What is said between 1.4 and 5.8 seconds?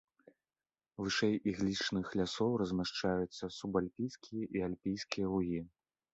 іглічных лясоў размяшчаюцца субальпійскія і альпійскія лугі.